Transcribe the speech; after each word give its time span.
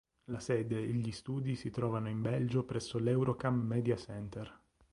La 0.31 0.39
sede 0.39 0.77
e 0.81 0.87
gli 0.93 1.11
studi 1.11 1.55
si 1.55 1.69
trovano 1.69 2.09
in 2.09 2.23
Belgio 2.23 2.65
presso 2.65 2.97
l'Eurocam 2.97 3.59
Media 3.59 3.95
Center. 3.97 4.59